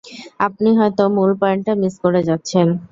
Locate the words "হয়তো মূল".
0.79-1.31